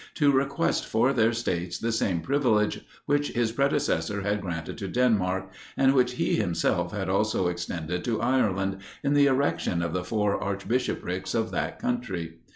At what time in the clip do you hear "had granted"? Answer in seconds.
4.23-4.75